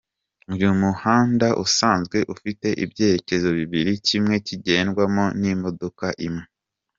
Uyu 0.53 0.67
muhanda 0.83 1.47
usanzwe 1.65 2.17
ufite 2.33 2.67
ibyerekezo 2.83 3.47
bibiri 3.59 3.93
kimwe 4.07 4.35
kigendwamo 4.47 5.25
n’imodoka 5.39 6.07
imwe. 6.27 6.43